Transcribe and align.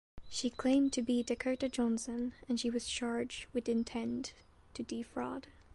She 0.31 0.49
claimed 0.49 0.93
to 0.93 1.03
be 1.03 1.21
"Dakota 1.21 1.69
Johnson" 1.69 2.33
and 2.49 2.59
she 2.59 2.71
was 2.71 2.87
charged 2.87 3.45
with 3.53 3.69
intent 3.69 4.33
to 4.73 4.81
defraud. 4.81 5.45